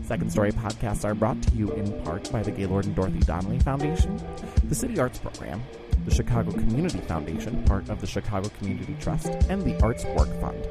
Second 0.03 0.33
Story 0.33 0.51
podcasts 0.51 1.05
are 1.05 1.14
brought 1.14 1.40
to 1.42 1.55
you 1.55 1.70
in 1.72 2.03
part 2.03 2.33
by 2.33 2.42
the 2.42 2.51
Gaylord 2.51 2.87
and 2.87 2.96
Dorothy 2.96 3.20
Donnelly 3.20 3.61
Foundation, 3.61 4.20
the 4.64 4.74
City 4.74 4.98
Arts 4.98 5.18
Program, 5.20 5.62
the 6.05 6.14
Chicago 6.14 6.51
Community 6.51 6.98
Foundation, 7.01 7.62
part 7.64 7.88
of 7.90 8.01
the 8.01 8.07
Chicago 8.07 8.48
Community 8.59 8.96
Trust, 8.98 9.29
and 9.48 9.62
the 9.62 9.81
Arts 9.83 10.05
Work 10.16 10.29
Fund. 10.40 10.66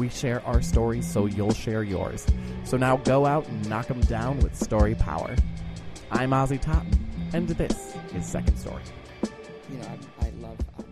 We 0.00 0.08
share 0.08 0.42
our 0.46 0.62
stories 0.62 1.06
so 1.06 1.26
you'll 1.26 1.52
share 1.52 1.82
yours. 1.82 2.26
So 2.64 2.78
now 2.78 2.96
go 2.96 3.26
out 3.26 3.46
and 3.48 3.68
knock 3.68 3.86
them 3.86 4.00
down 4.00 4.40
with 4.40 4.56
story 4.56 4.94
power. 4.94 5.36
I'm 6.10 6.30
Ozzy 6.30 6.58
Totten, 6.58 6.98
and 7.34 7.46
this 7.46 7.94
is 8.14 8.24
Second 8.24 8.56
Story. 8.56 8.80
You 9.70 9.76
know, 9.76 9.88
I, 10.22 10.24
I 10.28 10.30
love 10.40 10.56
um, 10.78 10.86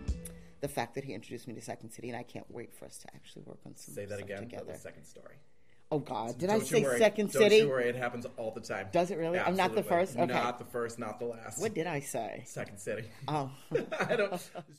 the 0.61 0.67
fact 0.67 0.93
that 0.93 1.03
he 1.03 1.15
introduced 1.15 1.47
me 1.47 1.55
to 1.55 1.61
Second 1.61 1.89
City, 1.89 2.09
and 2.09 2.17
I 2.19 2.21
can't 2.21 2.45
wait 2.51 2.71
for 2.71 2.85
us 2.85 2.99
to 2.99 3.07
actually 3.15 3.41
work 3.47 3.57
on 3.65 3.75
some 3.75 3.95
Say 3.95 4.05
that 4.05 4.19
stuff 4.19 4.25
again. 4.25 4.41
together. 4.41 4.65
That 4.65 4.73
was 4.73 4.81
second 4.81 5.05
story. 5.05 5.37
Oh 5.91 5.97
God, 5.97 6.37
did 6.37 6.49
Don't 6.51 6.61
I 6.61 6.63
say 6.63 6.83
worry. 6.83 6.99
Second 6.99 7.31
Don't 7.31 7.41
City? 7.41 7.55
you 7.55 7.69
worry. 7.69 7.89
It 7.89 7.95
happens 7.95 8.27
all 8.37 8.51
the 8.51 8.61
time. 8.61 8.89
Does 8.91 9.09
it 9.09 9.17
really? 9.17 9.39
I'm 9.39 9.55
not 9.55 9.73
the 9.73 9.81
first? 9.81 10.17
Okay. 10.17 10.31
Not 10.31 10.59
the 10.59 10.65
first. 10.65 10.99
Not 10.99 11.17
the 11.17 11.25
last. 11.25 11.59
What 11.59 11.73
did 11.73 11.87
I 11.87 11.99
say? 11.99 12.43
Second 12.45 12.77
city. 12.77 13.05
Oh. 13.27 13.49
I 14.07 14.15
don't. 14.15 14.51